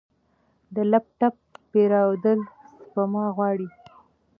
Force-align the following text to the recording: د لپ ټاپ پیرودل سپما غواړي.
د 0.75 0.77
لپ 0.91 1.05
ټاپ 1.19 1.35
پیرودل 1.71 2.39
سپما 2.81 3.25
غواړي. 3.35 3.67